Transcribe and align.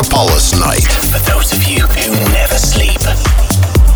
Megapolis 0.00 0.56
Night. 0.58 0.88
For 1.10 1.20
those 1.30 1.52
of 1.52 1.62
you 1.68 1.82
who 1.82 2.14
never 2.32 2.56
sleep. 2.56 3.00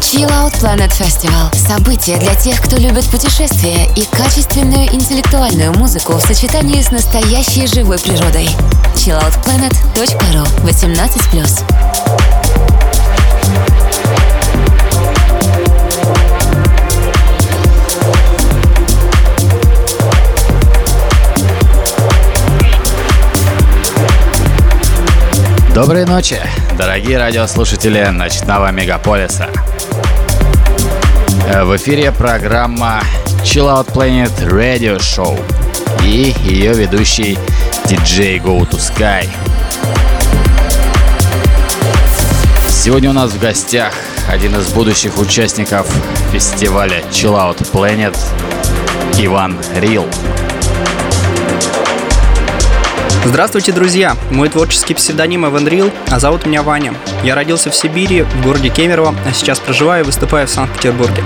Chill 0.02 0.28
Out 0.28 0.52
Planet 0.60 0.92
Festival– 0.92 1.50
событие 1.54 2.18
для 2.18 2.34
тех, 2.34 2.60
кто 2.60 2.76
любит 2.76 3.08
путешествия 3.08 3.88
и 3.96 4.04
качественную 4.14 4.92
интеллектуальную 4.92 5.72
музыку 5.72 6.12
в 6.14 6.20
сочетании 6.20 6.82
с 6.82 6.90
настоящей 6.90 7.66
живой 7.66 7.98
природой. 7.98 8.50
chilloutplanet.ru 8.96 10.46
18+. 10.62 12.83
Доброй 25.74 26.04
ночи, 26.04 26.40
дорогие 26.78 27.18
радиослушатели 27.18 28.04
ночного 28.04 28.70
мегаполиса. 28.70 29.48
Э, 31.48 31.64
в 31.64 31.74
эфире 31.76 32.12
программа 32.12 33.02
Chill 33.42 33.66
Out 33.66 33.92
Planet 33.92 34.30
Radio 34.48 35.00
Show 35.00 35.36
и 36.04 36.32
ее 36.44 36.74
ведущий 36.74 37.36
DJ 37.86 38.40
Go 38.40 38.60
to 38.70 38.78
Sky. 38.78 39.28
Сегодня 42.68 43.10
у 43.10 43.14
нас 43.14 43.32
в 43.32 43.40
гостях 43.40 43.92
один 44.30 44.54
из 44.54 44.68
будущих 44.68 45.18
участников 45.18 45.92
фестиваля 46.32 47.00
Chill 47.10 47.34
Out 47.34 47.68
Planet 47.72 48.16
Иван 49.18 49.58
Рил. 49.74 50.06
Здравствуйте, 53.26 53.72
друзья! 53.72 54.18
Мой 54.30 54.50
творческий 54.50 54.92
псевдоним 54.92 55.46
Эван 55.46 55.66
Рил, 55.66 55.90
а 56.10 56.18
зовут 56.18 56.44
меня 56.44 56.62
Ваня. 56.62 56.92
Я 57.22 57.34
родился 57.34 57.70
в 57.70 57.74
Сибири, 57.74 58.20
в 58.20 58.42
городе 58.44 58.68
Кемерово, 58.68 59.14
а 59.26 59.32
сейчас 59.32 59.58
проживаю 59.60 60.04
и 60.04 60.06
выступаю 60.06 60.46
в 60.46 60.50
Санкт-Петербурге. 60.50 61.24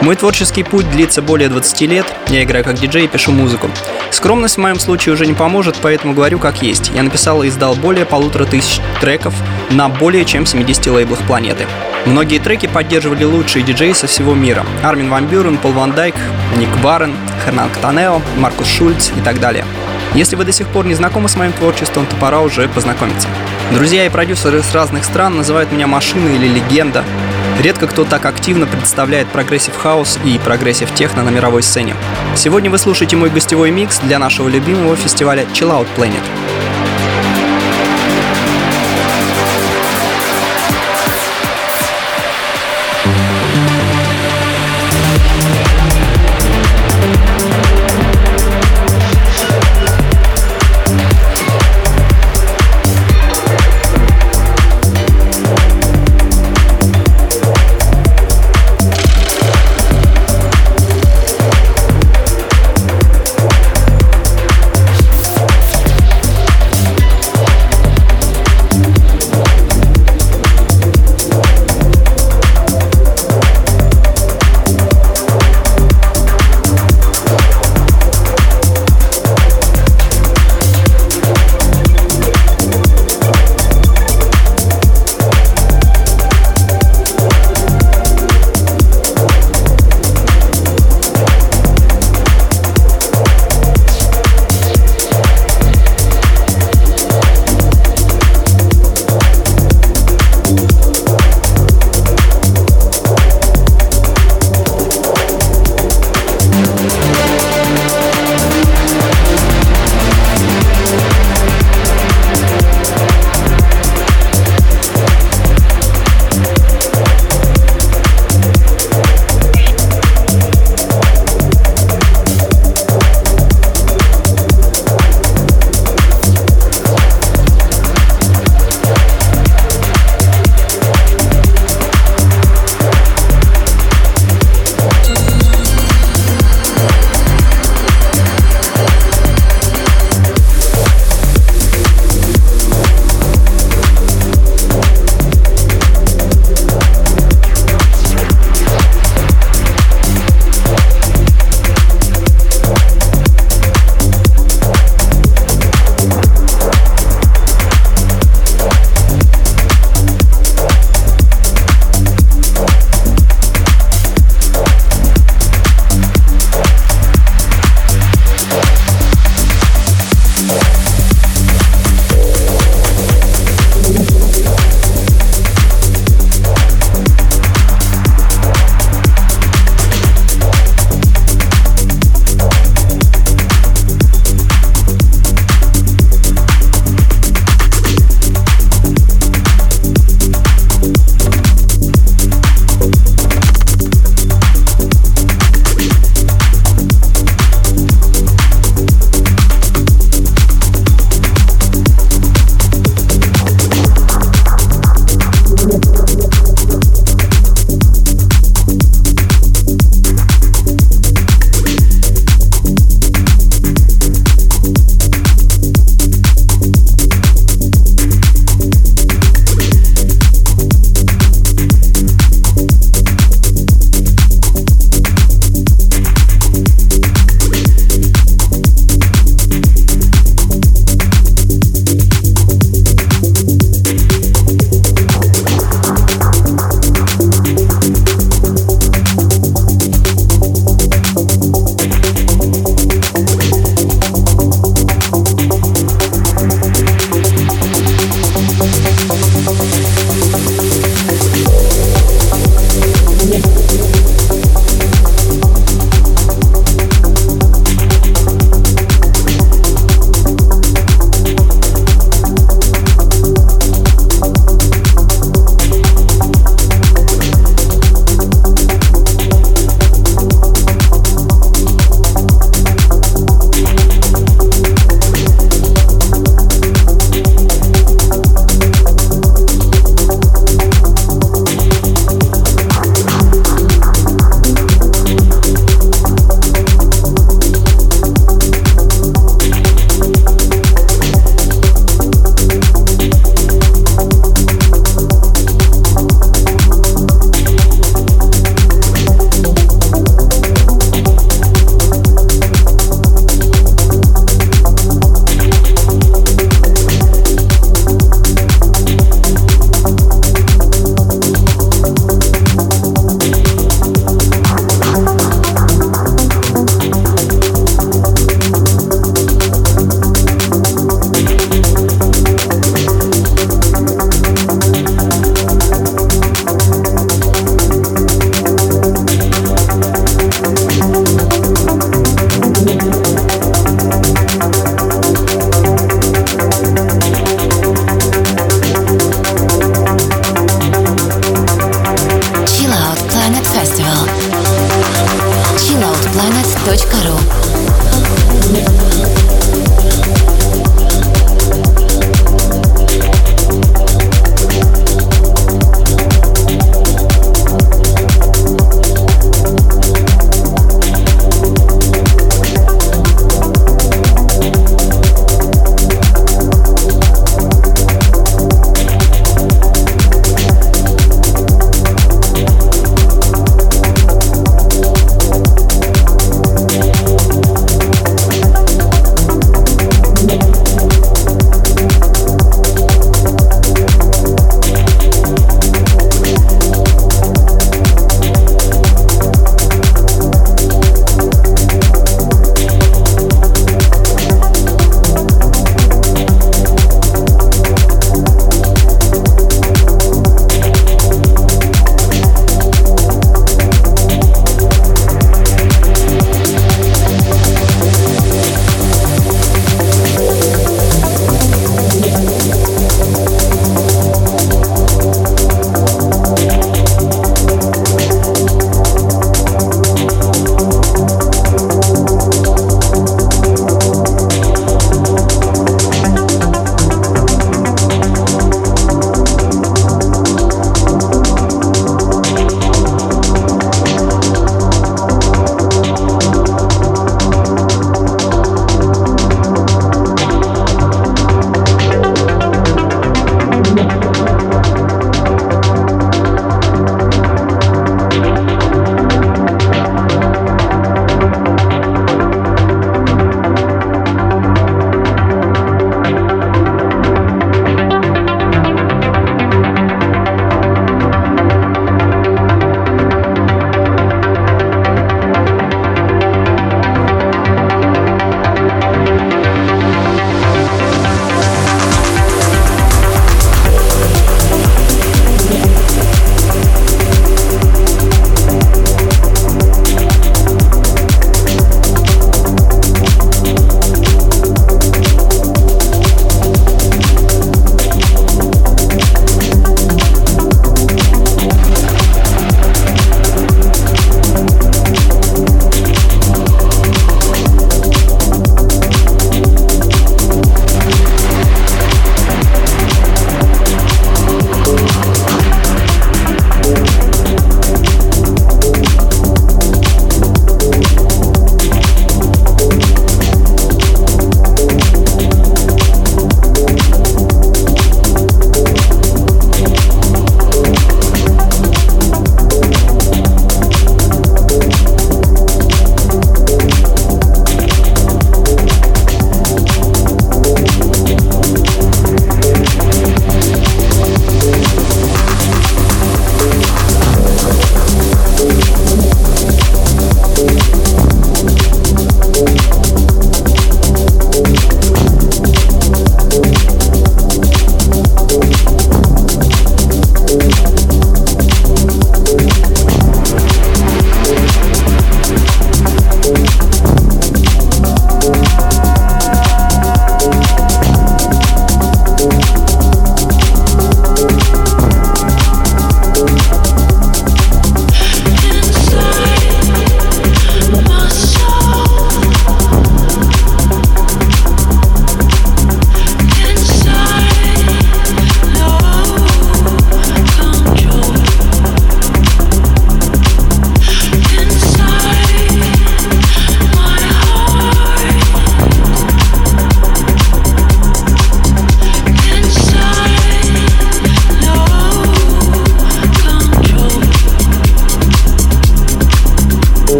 Мой 0.00 0.14
творческий 0.14 0.62
путь 0.62 0.88
длится 0.92 1.22
более 1.22 1.48
20 1.48 1.80
лет, 1.82 2.06
я 2.28 2.44
играю 2.44 2.64
как 2.64 2.78
диджей 2.78 3.06
и 3.06 3.08
пишу 3.08 3.32
музыку. 3.32 3.68
Скромность 4.12 4.56
в 4.56 4.60
моем 4.60 4.78
случае 4.78 5.12
уже 5.12 5.26
не 5.26 5.34
поможет, 5.34 5.76
поэтому 5.82 6.14
говорю 6.14 6.38
как 6.38 6.62
есть. 6.62 6.92
Я 6.94 7.02
написал 7.02 7.42
и 7.42 7.48
издал 7.48 7.74
более 7.74 8.06
полутора 8.06 8.44
тысяч 8.44 8.80
треков 9.00 9.34
на 9.70 9.88
более 9.88 10.24
чем 10.24 10.46
70 10.46 10.86
лейблах 10.86 11.18
планеты. 11.26 11.66
Многие 12.06 12.38
треки 12.38 12.66
поддерживали 12.66 13.24
лучшие 13.24 13.64
диджеи 13.64 13.92
со 13.92 14.06
всего 14.06 14.34
мира. 14.34 14.64
Армин 14.84 15.10
Ван 15.10 15.26
Бюрен, 15.26 15.58
Пол 15.58 15.72
Ван 15.72 15.92
Дайк, 15.92 16.14
Ник 16.56 16.70
Варен, 16.82 17.14
Хернан 17.44 17.70
Катанео, 17.70 18.22
Маркус 18.38 18.68
Шульц 18.68 19.10
и 19.16 19.20
так 19.20 19.40
далее. 19.40 19.64
Если 20.14 20.34
вы 20.34 20.44
до 20.44 20.52
сих 20.52 20.66
пор 20.66 20.86
не 20.86 20.94
знакомы 20.94 21.28
с 21.28 21.36
моим 21.36 21.52
творчеством, 21.52 22.04
то 22.04 22.16
пора 22.16 22.40
уже 22.40 22.68
познакомиться. 22.68 23.28
Друзья 23.72 24.06
и 24.06 24.08
продюсеры 24.08 24.60
с 24.60 24.74
разных 24.74 25.04
стран 25.04 25.36
называют 25.36 25.70
меня 25.70 25.86
машиной 25.86 26.34
или 26.34 26.48
легенда. 26.48 27.04
Редко 27.62 27.86
кто 27.86 28.04
так 28.04 28.24
активно 28.24 28.66
представляет 28.66 29.28
прогрессив 29.28 29.76
хаус 29.76 30.18
и 30.24 30.40
прогрессив 30.44 30.92
техно 30.94 31.22
на 31.22 31.28
мировой 31.28 31.62
сцене. 31.62 31.94
Сегодня 32.34 32.70
вы 32.70 32.78
слушаете 32.78 33.16
мой 33.16 33.30
гостевой 33.30 33.70
микс 33.70 34.00
для 34.00 34.18
нашего 34.18 34.48
любимого 34.48 34.96
фестиваля 34.96 35.44
Chill 35.52 35.70
Out 35.70 35.86
Planet. 35.96 36.24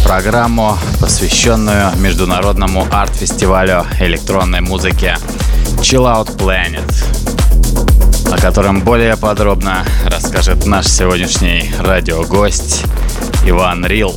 Программу, 0.05 0.77
посвященную 1.01 1.97
международному 1.97 2.87
арт-фестивалю 2.91 3.87
электронной 4.01 4.61
музыки 4.61 5.17
Chill 5.79 6.05
Out 6.05 6.37
Planet, 6.37 6.93
о 8.33 8.39
котором 8.39 8.81
более 8.81 9.17
подробно 9.19 9.85
расскажет 10.07 10.65
наш 10.65 10.87
сегодняшний 10.87 11.71
радиогость 11.79 12.85
Иван 13.45 13.85
Рил. 13.85 14.15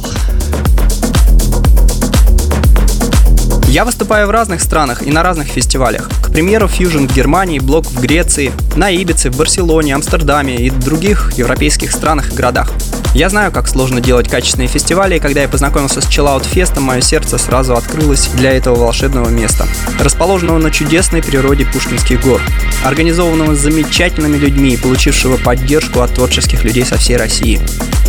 Я 3.68 3.84
выступаю 3.84 4.28
в 4.28 4.32
разных 4.32 4.62
странах 4.62 5.06
и 5.06 5.12
на 5.12 5.22
разных 5.22 5.48
фестивалях. 5.48 6.10
К 6.24 6.32
примеру, 6.32 6.68
Fusion 6.68 7.10
в 7.10 7.14
Германии, 7.14 7.60
Блок 7.60 7.86
в 7.88 8.00
Греции, 8.00 8.54
на 8.78 8.90
Ибице, 8.90 9.30
в 9.30 9.36
Барселоне, 9.36 9.94
Амстердаме 9.94 10.56
и 10.56 10.70
других 10.70 11.34
европейских 11.36 11.92
странах 11.92 12.32
и 12.32 12.36
городах. 12.36 12.72
Я 13.16 13.30
знаю, 13.30 13.50
как 13.50 13.70
сложно 13.70 14.02
делать 14.02 14.28
качественные 14.28 14.68
фестивали, 14.68 15.16
и 15.16 15.20
когда 15.22 15.42
я 15.42 15.48
познакомился 15.48 16.02
с 16.02 16.06
Chill 16.10 16.26
Out 16.26 16.54
Fest, 16.54 16.78
мое 16.82 17.00
сердце 17.00 17.38
сразу 17.38 17.74
открылось 17.74 18.28
для 18.34 18.52
этого 18.52 18.76
волшебного 18.76 19.30
места, 19.30 19.66
расположенного 20.02 20.58
на 20.58 20.70
чудесной 20.70 21.24
природе 21.24 21.66
Пушкинских 21.66 22.22
гор, 22.22 22.42
организованного 22.84 23.56
замечательными 23.56 24.36
людьми 24.36 24.74
и 24.74 24.78
получившего 24.78 25.38
поддержку 25.38 26.02
от 26.02 26.14
творческих 26.14 26.66
людей 26.66 26.84
со 26.84 26.98
всей 26.98 27.16
России. 27.16 27.62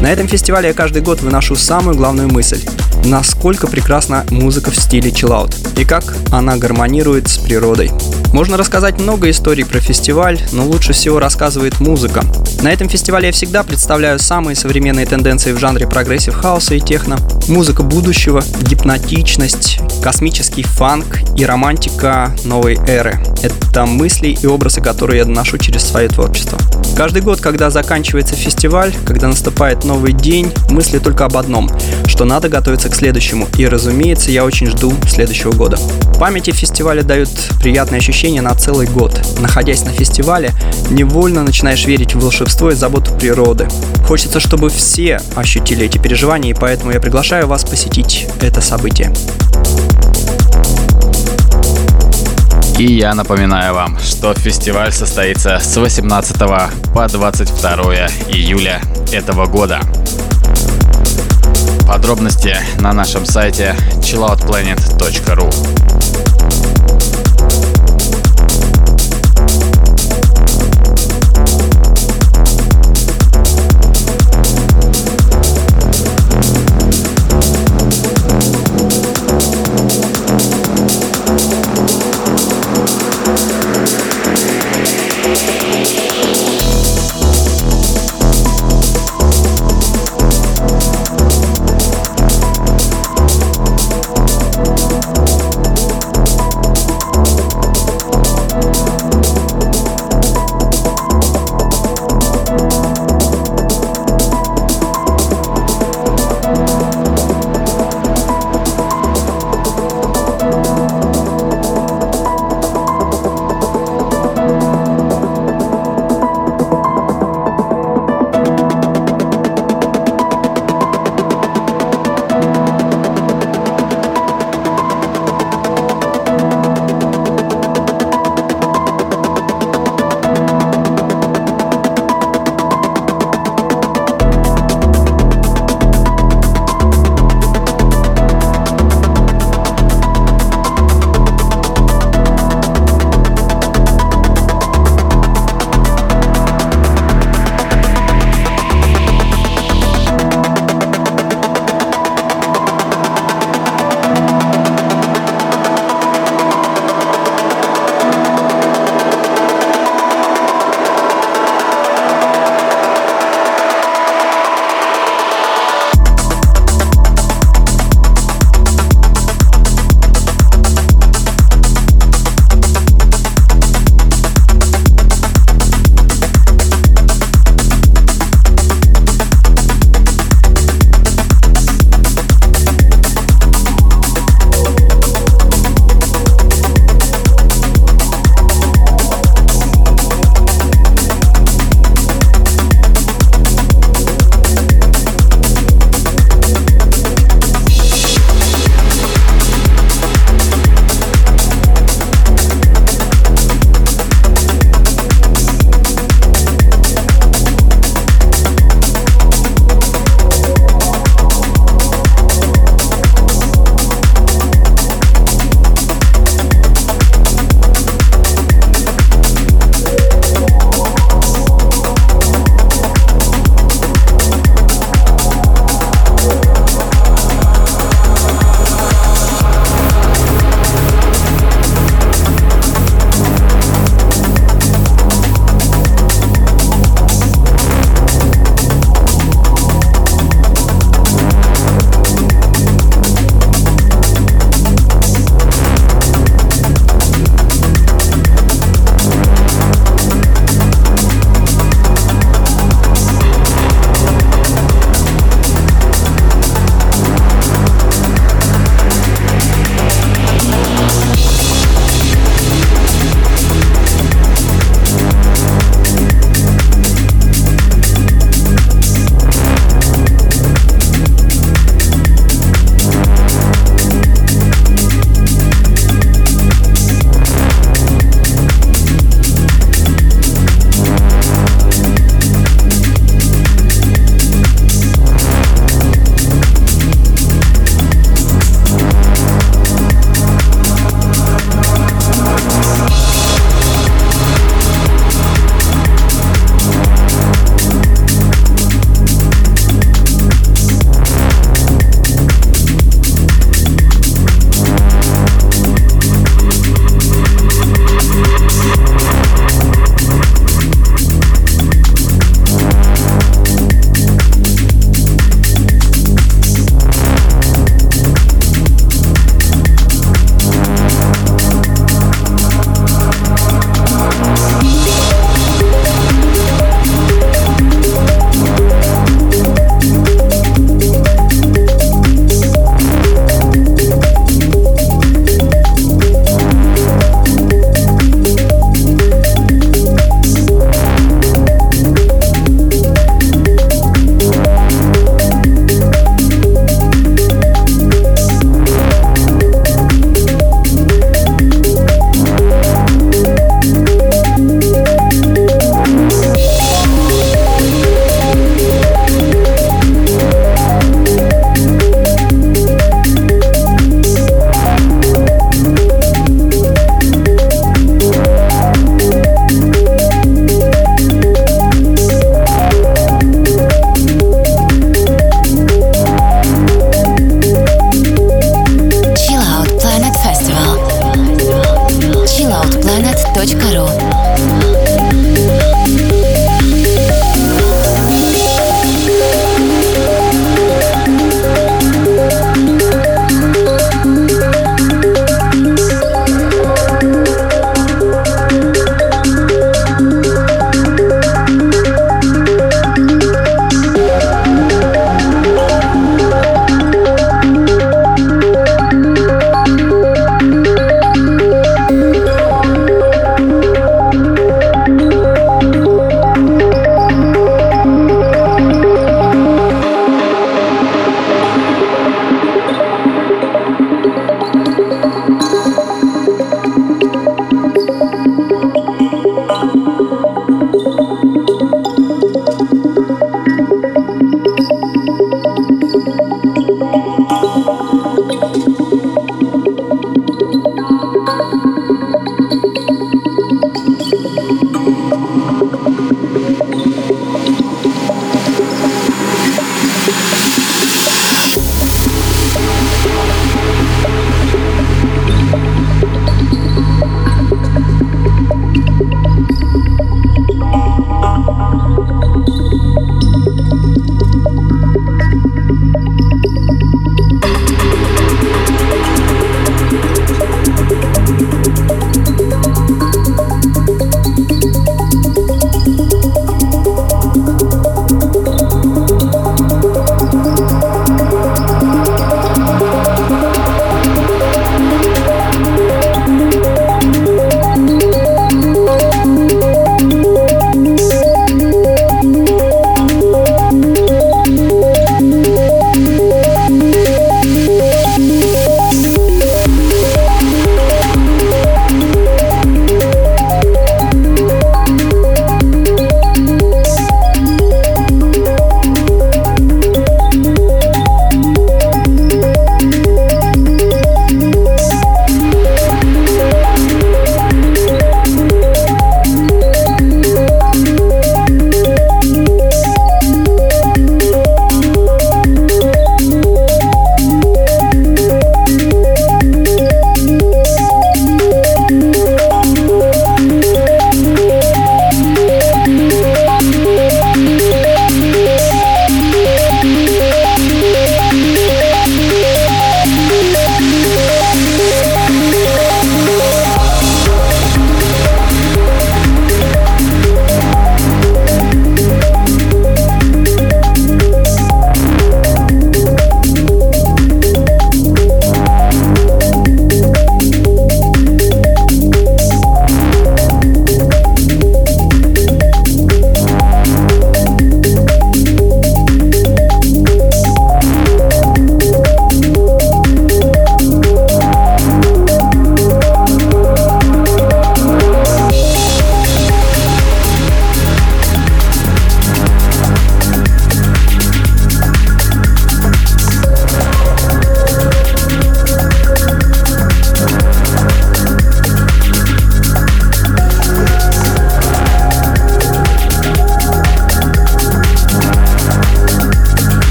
На 0.00 0.10
этом 0.10 0.26
фестивале 0.26 0.68
я 0.68 0.74
каждый 0.74 1.02
год 1.02 1.20
выношу 1.20 1.54
самую 1.54 1.98
главную 1.98 2.30
мысль– 2.30 2.62
насколько 3.04 3.66
прекрасна 3.66 4.24
музыка 4.30 4.70
в 4.70 4.76
стиле 4.76 5.12
чиллаут 5.12 5.54
и 5.76 5.84
как 5.84 6.16
она 6.30 6.56
гармонирует 6.56 7.28
с 7.28 7.38
природой. 7.38 7.90
Можно 8.32 8.56
рассказать 8.56 8.98
много 8.98 9.30
историй 9.30 9.64
про 9.64 9.80
фестиваль, 9.80 10.40
но 10.52 10.64
лучше 10.64 10.92
всего 10.92 11.20
рассказывает 11.20 11.80
музыка. 11.80 12.24
На 12.62 12.72
этом 12.72 12.88
фестивале 12.88 13.26
я 13.26 13.32
всегда 13.32 13.62
представляю 13.62 14.18
самые 14.18 14.56
современные 14.56 14.93
тенденции 15.02 15.52
в 15.52 15.58
жанре 15.58 15.86
прогрессив 15.88 16.34
хауса 16.34 16.74
и 16.76 16.80
техно, 16.80 17.18
музыка 17.48 17.82
будущего, 17.82 18.42
гипнотичность, 18.62 19.80
космический 20.02 20.62
фанк 20.62 21.18
и 21.36 21.44
романтика 21.44 22.34
новой 22.44 22.76
эры. 22.86 23.20
Это 23.42 23.84
мысли 23.86 24.28
и 24.28 24.46
образы, 24.46 24.80
которые 24.80 25.18
я 25.18 25.24
доношу 25.24 25.58
через 25.58 25.82
свое 25.82 26.08
творчество. 26.08 26.58
Каждый 26.96 27.22
год, 27.22 27.40
когда 27.40 27.70
заканчивается 27.70 28.36
фестиваль, 28.36 28.94
когда 29.04 29.26
наступает 29.26 29.84
новый 29.84 30.12
день, 30.12 30.52
мысли 30.70 31.00
только 31.00 31.24
об 31.24 31.36
одном, 31.36 31.68
что 32.06 32.24
надо 32.24 32.48
готовиться 32.48 32.88
к 32.88 32.94
следующему. 32.94 33.48
И, 33.58 33.66
разумеется, 33.66 34.30
я 34.30 34.44
очень 34.44 34.68
жду 34.68 34.94
следующего 35.08 35.50
года. 35.50 35.76
Памяти 36.20 36.52
фестиваля 36.52 37.02
дают 37.02 37.30
приятные 37.60 37.98
ощущения 37.98 38.42
на 38.42 38.54
целый 38.54 38.86
год. 38.86 39.20
Находясь 39.40 39.84
на 39.84 39.90
фестивале, 39.90 40.52
невольно 40.90 41.42
начинаешь 41.42 41.84
верить 41.84 42.14
в 42.14 42.20
волшебство 42.20 42.70
и 42.70 42.74
заботу 42.74 43.12
природы. 43.14 43.66
Хочется, 44.06 44.38
чтобы 44.38 44.68
все 44.68 44.83
ощутили 45.34 45.86
эти 45.86 45.98
переживания, 45.98 46.50
и 46.50 46.54
поэтому 46.54 46.92
я 46.92 47.00
приглашаю 47.00 47.46
вас 47.46 47.64
посетить 47.64 48.26
это 48.42 48.60
событие. 48.60 49.12
И 52.78 52.84
я 52.84 53.14
напоминаю 53.14 53.72
вам, 53.72 53.98
что 53.98 54.34
фестиваль 54.34 54.92
состоится 54.92 55.58
с 55.58 55.76
18 55.76 56.36
по 56.92 57.08
22 57.08 57.72
июля 58.28 58.82
этого 59.10 59.46
года. 59.46 59.80
Подробности 61.88 62.54
на 62.78 62.92
нашем 62.92 63.24
сайте 63.24 63.74
chilloutplanet.ru 64.00 66.43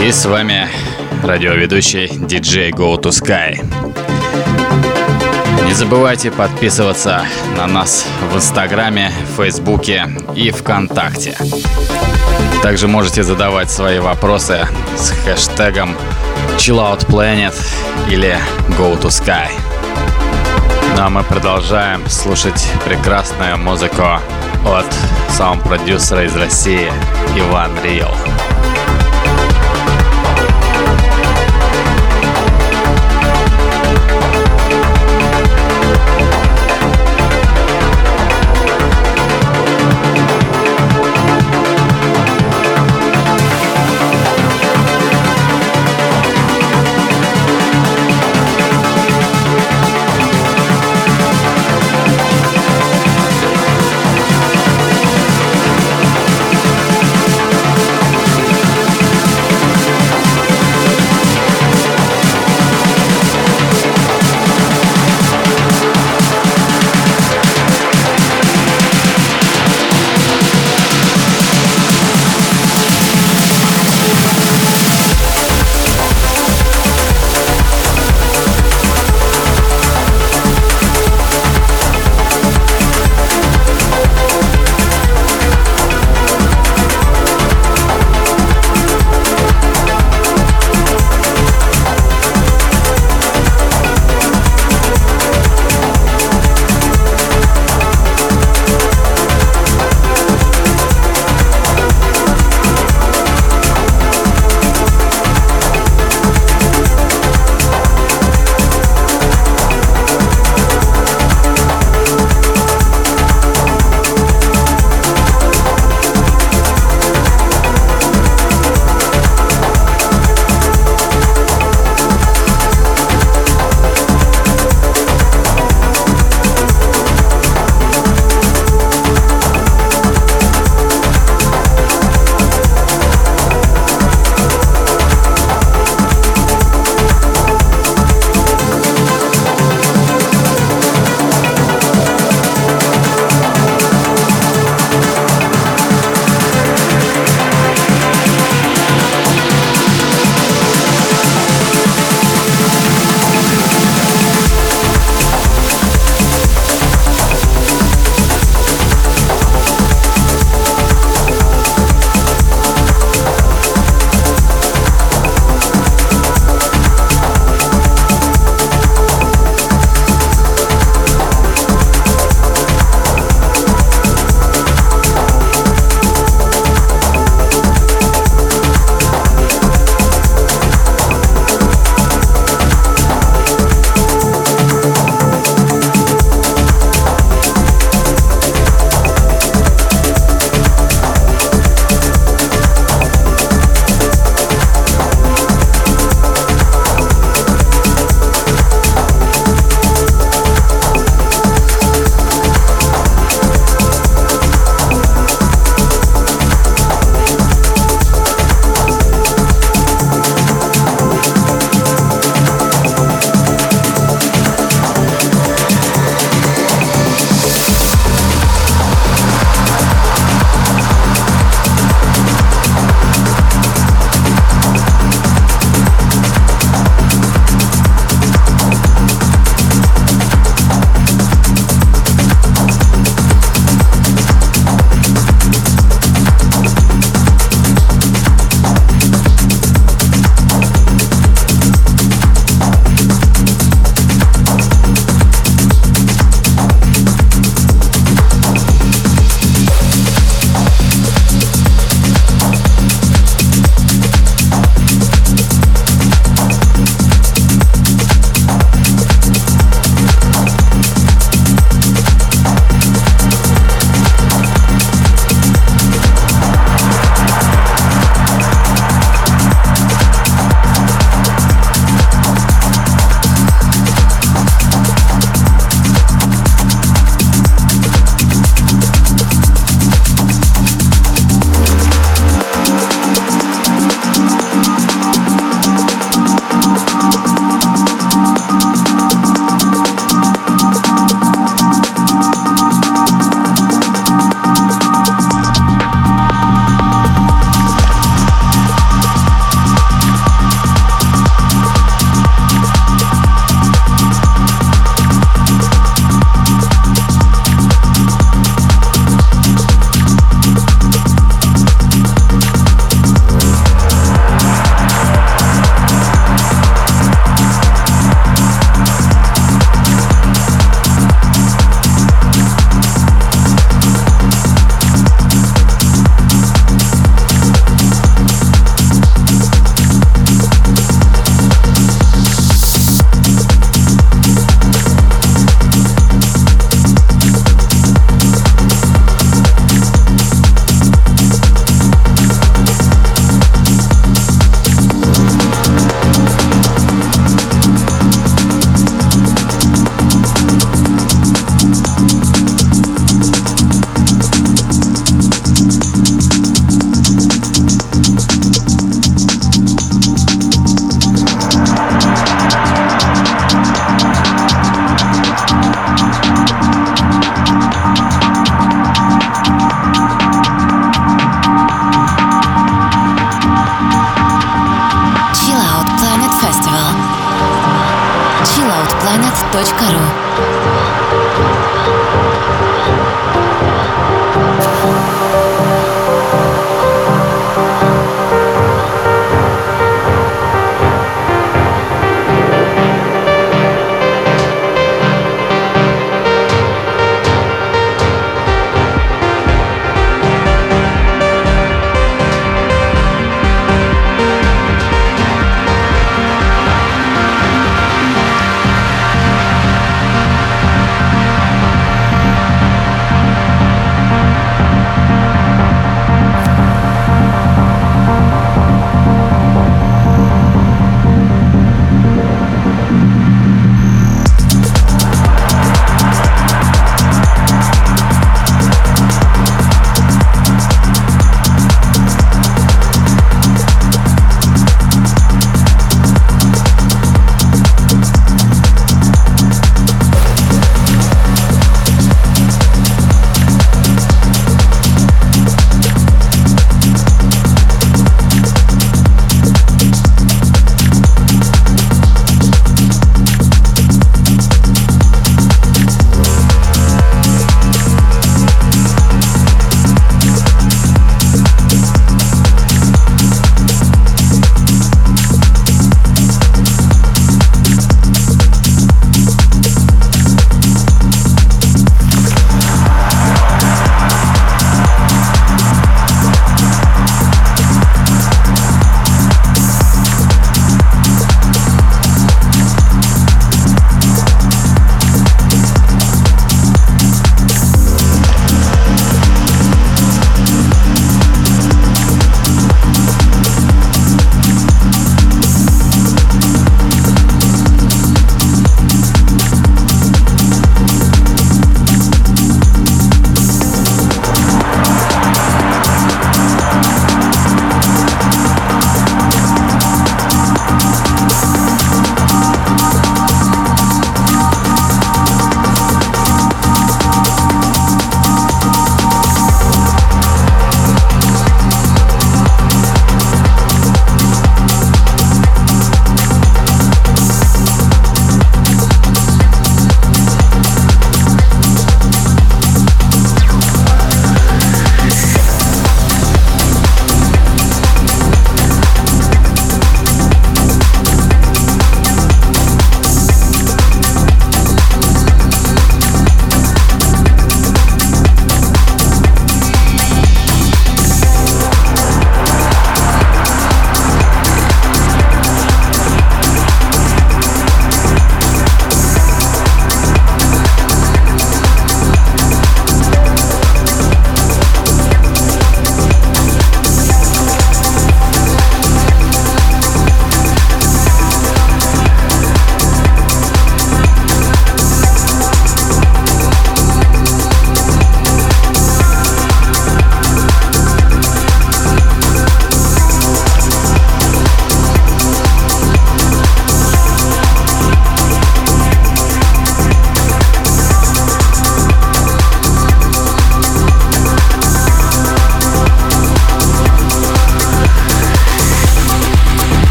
И 0.00 0.12
с 0.12 0.24
вами 0.26 0.68
радиоведущий 1.24 2.06
DJ 2.06 2.70
Go 2.70 2.96
to 3.00 3.10
Sky. 3.10 3.60
Не 5.66 5.72
забывайте 5.72 6.30
подписываться 6.30 7.26
на 7.56 7.66
нас 7.66 8.06
в 8.32 8.36
Инстаграме, 8.36 9.10
Фейсбуке 9.36 10.06
и 10.36 10.52
ВКонтакте. 10.52 11.36
Также 12.62 12.86
можете 12.86 13.24
задавать 13.24 13.72
свои 13.72 13.98
вопросы 13.98 14.68
с 14.96 15.10
хэштегом 15.10 15.96
ChillOutPlanet 16.58 17.54
или 18.08 18.36
Go 18.78 18.98
to 19.00 19.08
Sky. 19.08 19.50
Ну 20.96 21.02
а 21.02 21.10
мы 21.10 21.22
продолжаем 21.24 22.08
слушать 22.08 22.70
прекрасную 22.84 23.58
музыку 23.58 24.02
от 24.64 24.86
саунд-продюсера 25.30 26.24
из 26.24 26.36
России 26.36 26.92
Иван 27.36 27.70
Риэл. 27.82 28.14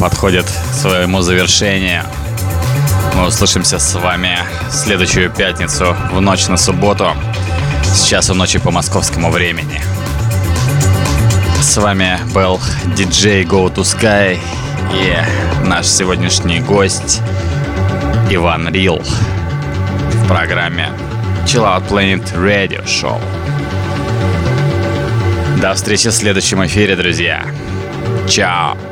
Подходит 0.00 0.46
к 0.46 0.74
своему 0.74 1.20
завершению. 1.20 2.04
Мы 3.14 3.26
услышимся 3.26 3.78
с 3.78 3.94
вами 3.94 4.38
в 4.70 4.72
следующую 4.72 5.30
пятницу 5.30 5.94
в 6.10 6.20
ночь 6.22 6.48
на 6.48 6.56
субботу. 6.56 7.12
Сейчас 7.94 8.30
у 8.30 8.34
ночи 8.34 8.58
по 8.58 8.70
московскому 8.70 9.30
времени. 9.30 9.82
С 11.60 11.76
вами 11.76 12.18
был 12.32 12.58
диджей 12.96 13.44
Go 13.44 13.72
to 13.72 13.82
Sky 13.82 14.38
и 14.94 15.68
наш 15.68 15.86
сегодняшний 15.86 16.60
гость 16.60 17.20
Иван 18.30 18.72
Рил 18.72 19.02
в 19.02 20.26
программе 20.26 20.88
Chill 21.44 21.64
Out 21.64 21.88
Planet 21.88 22.34
Radio 22.34 22.84
Show. 22.86 23.20
До 25.60 25.74
встречи 25.74 26.08
в 26.08 26.14
следующем 26.14 26.64
эфире, 26.64 26.96
друзья. 26.96 27.44
Чао. 28.26 28.89